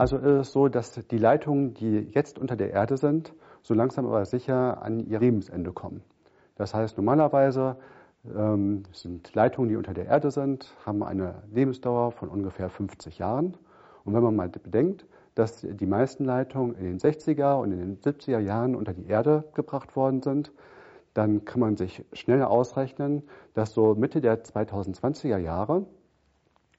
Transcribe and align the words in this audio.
Also 0.00 0.16
ist 0.16 0.24
es 0.24 0.52
so, 0.52 0.68
dass 0.68 0.92
die 0.92 1.18
Leitungen, 1.18 1.74
die 1.74 2.08
jetzt 2.14 2.38
unter 2.38 2.56
der 2.56 2.70
Erde 2.70 2.96
sind, 2.96 3.34
so 3.60 3.74
langsam 3.74 4.06
aber 4.06 4.24
sicher 4.24 4.82
an 4.82 5.00
ihr 5.00 5.20
Lebensende 5.20 5.72
kommen. 5.72 6.02
Das 6.56 6.72
heißt, 6.72 6.96
normalerweise 6.96 7.76
ähm, 8.24 8.84
sind 8.92 9.34
Leitungen, 9.34 9.68
die 9.68 9.76
unter 9.76 9.92
der 9.92 10.06
Erde 10.06 10.30
sind, 10.30 10.74
haben 10.86 11.02
eine 11.02 11.42
Lebensdauer 11.52 12.12
von 12.12 12.30
ungefähr 12.30 12.70
50 12.70 13.18
Jahren. 13.18 13.58
Und 14.06 14.14
wenn 14.14 14.22
man 14.22 14.34
mal 14.34 14.48
bedenkt, 14.48 15.04
dass 15.34 15.60
die 15.60 15.86
meisten 15.86 16.24
Leitungen 16.24 16.76
in 16.76 16.84
den 16.84 16.98
60er 16.98 17.60
und 17.60 17.70
in 17.72 17.80
den 17.80 17.98
70er 17.98 18.38
Jahren 18.38 18.76
unter 18.76 18.94
die 18.94 19.06
Erde 19.06 19.44
gebracht 19.52 19.96
worden 19.96 20.22
sind, 20.22 20.50
dann 21.12 21.44
kann 21.44 21.60
man 21.60 21.76
sich 21.76 22.06
schnell 22.14 22.42
ausrechnen, 22.42 23.24
dass 23.52 23.74
so 23.74 23.94
Mitte 23.94 24.22
der 24.22 24.42
2020er 24.44 25.36
Jahre, 25.36 25.84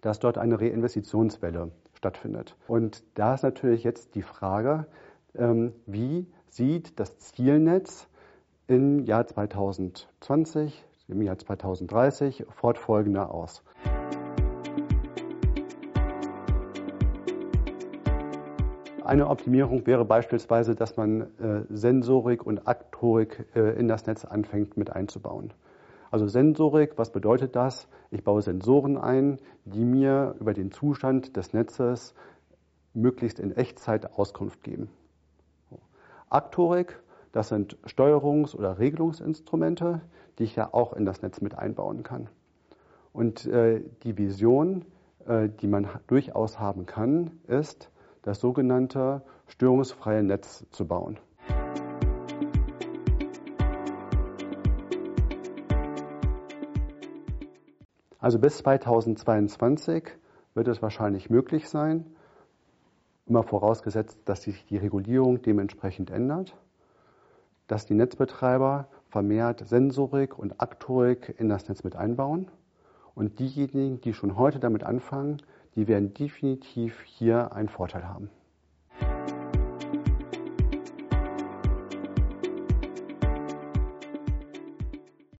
dass 0.00 0.18
dort 0.18 0.36
eine 0.36 0.60
Reinvestitionswelle 0.60 1.70
stattfindet. 1.94 2.56
Und 2.68 3.02
da 3.14 3.34
ist 3.34 3.42
natürlich 3.42 3.84
jetzt 3.84 4.14
die 4.14 4.22
Frage, 4.22 4.86
ähm, 5.36 5.72
wie 5.86 6.26
sieht 6.48 6.98
das 7.00 7.18
Zielnetz 7.18 8.08
im 8.66 9.04
Jahr 9.04 9.26
2020, 9.26 10.84
im 11.08 11.22
Jahr 11.22 11.38
2030 11.38 12.46
fortfolgender 12.50 13.32
aus. 13.32 13.62
Eine 19.04 19.28
Optimierung 19.28 19.86
wäre 19.86 20.06
beispielsweise, 20.06 20.74
dass 20.74 20.96
man 20.96 21.20
äh, 21.38 21.64
Sensorik 21.68 22.46
und 22.46 22.66
Aktorik 22.66 23.44
äh, 23.54 23.78
in 23.78 23.86
das 23.86 24.06
Netz 24.06 24.24
anfängt 24.24 24.78
mit 24.78 24.90
einzubauen. 24.90 25.52
Also 26.14 26.28
Sensorik, 26.28 26.96
was 26.96 27.10
bedeutet 27.10 27.56
das? 27.56 27.88
Ich 28.12 28.22
baue 28.22 28.40
Sensoren 28.40 28.96
ein, 28.96 29.40
die 29.64 29.84
mir 29.84 30.36
über 30.38 30.54
den 30.54 30.70
Zustand 30.70 31.36
des 31.36 31.52
Netzes 31.52 32.14
möglichst 32.92 33.40
in 33.40 33.50
Echtzeit 33.50 34.16
Auskunft 34.16 34.62
geben. 34.62 34.90
Aktorik, 36.30 37.02
das 37.32 37.48
sind 37.48 37.76
Steuerungs- 37.84 38.54
oder 38.54 38.78
Regelungsinstrumente, 38.78 40.02
die 40.38 40.44
ich 40.44 40.54
ja 40.54 40.72
auch 40.72 40.92
in 40.92 41.04
das 41.04 41.20
Netz 41.20 41.40
mit 41.40 41.58
einbauen 41.58 42.04
kann. 42.04 42.28
Und 43.12 43.46
äh, 43.46 43.82
die 44.04 44.16
Vision, 44.16 44.84
äh, 45.26 45.48
die 45.48 45.66
man 45.66 45.88
durchaus 46.06 46.60
haben 46.60 46.86
kann, 46.86 47.40
ist, 47.48 47.90
das 48.22 48.38
sogenannte 48.38 49.22
störungsfreie 49.48 50.22
Netz 50.22 50.64
zu 50.70 50.86
bauen. 50.86 51.18
Also 58.24 58.38
bis 58.38 58.56
2022 58.56 60.04
wird 60.54 60.68
es 60.68 60.80
wahrscheinlich 60.80 61.28
möglich 61.28 61.68
sein, 61.68 62.06
immer 63.26 63.42
vorausgesetzt, 63.42 64.18
dass 64.24 64.44
sich 64.44 64.64
die 64.64 64.78
Regulierung 64.78 65.42
dementsprechend 65.42 66.10
ändert, 66.10 66.56
dass 67.66 67.84
die 67.84 67.92
Netzbetreiber 67.92 68.88
vermehrt 69.10 69.68
Sensorik 69.68 70.38
und 70.38 70.58
Aktorik 70.62 71.34
in 71.36 71.50
das 71.50 71.68
Netz 71.68 71.84
mit 71.84 71.96
einbauen. 71.96 72.50
Und 73.14 73.40
diejenigen, 73.40 74.00
die 74.00 74.14
schon 74.14 74.38
heute 74.38 74.58
damit 74.58 74.84
anfangen, 74.84 75.42
die 75.74 75.86
werden 75.86 76.14
definitiv 76.14 77.02
hier 77.02 77.52
einen 77.52 77.68
Vorteil 77.68 78.08
haben. 78.08 78.30